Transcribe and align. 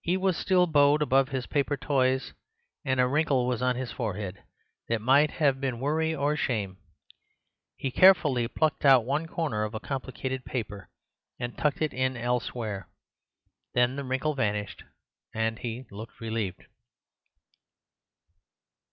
He 0.00 0.16
was 0.16 0.36
still 0.36 0.68
bowed 0.68 1.02
above 1.02 1.30
his 1.30 1.48
paper 1.48 1.76
toys, 1.76 2.34
and 2.84 3.00
a 3.00 3.08
wrinkle 3.08 3.48
was 3.48 3.62
on 3.62 3.74
his 3.74 3.90
forehead 3.90 4.44
that 4.88 5.00
might 5.00 5.28
have 5.32 5.60
been 5.60 5.80
worry 5.80 6.14
or 6.14 6.36
shame. 6.36 6.76
He 7.76 7.90
carefully 7.90 8.46
plucked 8.46 8.84
out 8.84 9.04
one 9.04 9.26
corner 9.26 9.64
of 9.64 9.74
a 9.74 9.80
complicated 9.80 10.44
paper 10.44 10.88
and 11.40 11.58
tucked 11.58 11.82
it 11.82 11.92
in 11.92 12.16
elsewhere; 12.16 12.86
then 13.74 13.96
the 13.96 14.04
wrinkle 14.04 14.34
vanished 14.36 14.84
and 15.34 15.58
he 15.58 15.86
looked 15.90 16.20
relieved. 16.20 16.66